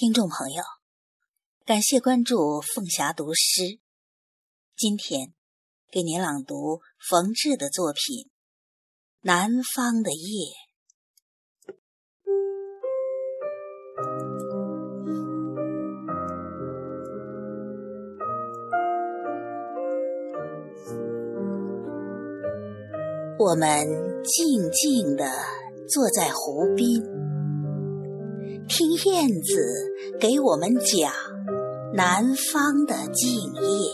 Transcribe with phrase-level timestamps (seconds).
[0.00, 0.62] 听众朋友，
[1.66, 3.80] 感谢关注凤霞读诗。
[4.76, 5.34] 今天
[5.90, 8.26] 给您朗读冯至的作品
[9.22, 10.52] 《南方的夜》。
[23.36, 23.68] 我们
[24.22, 25.28] 静静地
[25.88, 27.27] 坐在湖边。
[28.68, 29.90] 听燕子
[30.20, 31.10] 给我们讲
[31.94, 33.90] 南方的静夜，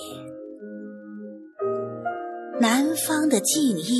[2.60, 3.94] 南方的静夜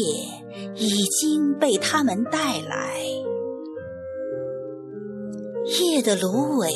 [0.75, 3.05] 已经被他们带来。
[5.81, 6.69] 夜的芦苇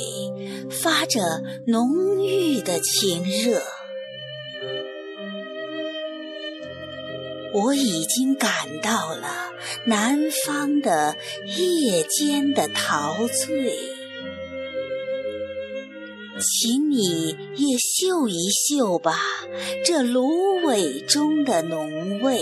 [0.70, 1.20] 发着
[1.66, 3.60] 浓郁的情热，
[7.52, 8.50] 我已经感
[8.82, 9.50] 到了
[9.84, 13.72] 南方的夜间的陶醉。
[16.40, 19.18] 请你也嗅一嗅吧，
[19.84, 22.40] 这芦苇中的浓味。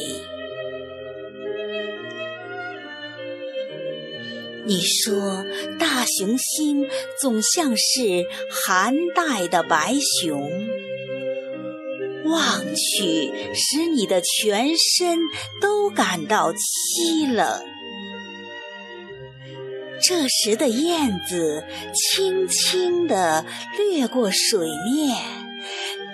[4.67, 5.45] 你说
[5.79, 6.87] 大雄心
[7.21, 10.51] 总像是寒带的白熊，
[12.29, 15.19] 望去使你的全身
[15.61, 17.65] 都感到凄冷。
[20.03, 23.45] 这时的燕子轻轻地
[23.79, 25.17] 掠过水面，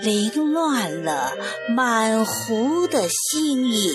[0.03, 1.33] 凌乱了
[1.69, 3.93] 满湖的星影。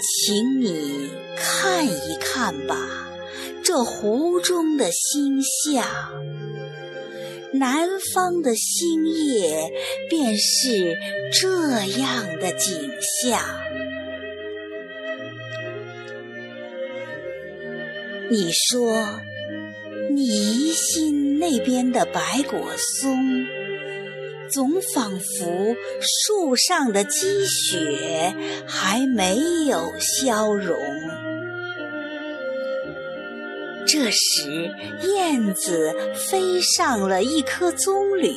[0.00, 2.76] 请你看一看吧，
[3.62, 5.84] 这湖中的星象。
[7.52, 9.70] 南方的星夜
[10.08, 10.96] 便是
[11.32, 13.40] 这样的景象。
[18.30, 19.20] 你说，
[20.10, 23.18] 你疑心那边的白果松，
[24.50, 28.34] 总仿佛树上的积雪
[28.66, 30.74] 还没有消融。
[33.92, 34.70] 这时，
[35.02, 38.34] 燕子飞上了一棵棕榈，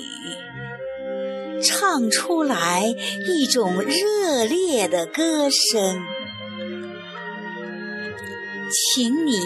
[1.64, 2.84] 唱出来
[3.26, 6.04] 一种热烈的歌声。
[8.70, 9.40] 请你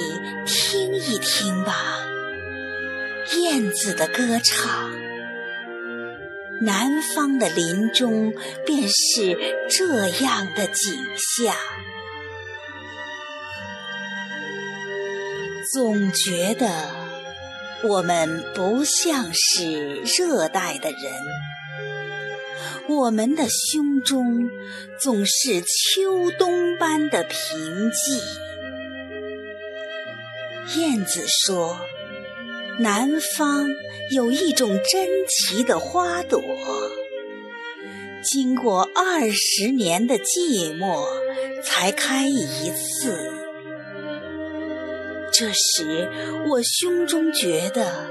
[0.48, 2.00] 听一听吧，
[3.38, 4.90] 燕子的歌唱。
[6.60, 8.34] 南方的林中
[8.66, 9.38] 便是
[9.70, 10.98] 这样的景
[11.38, 11.54] 象。
[15.72, 16.68] 总觉得
[17.84, 21.14] 我们不像是热带的人，
[22.88, 24.50] 我们的胸中
[25.00, 28.20] 总是秋冬般的平静。
[30.82, 31.80] 燕子说
[32.82, 33.68] ：“南方
[34.10, 36.42] 有一种珍奇的花朵，
[38.24, 41.06] 经过二十年的寂寞
[41.62, 43.39] 才开一次。
[45.40, 46.10] 这时，
[46.50, 48.10] 我胸中觉得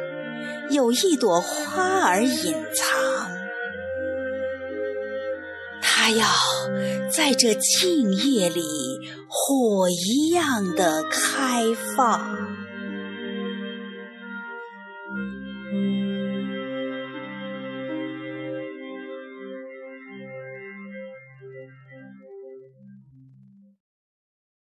[0.71, 3.29] 有一朵花儿隐藏，
[5.83, 6.27] 它要
[7.11, 8.63] 在这静夜里
[9.29, 12.35] 火一样的开放。”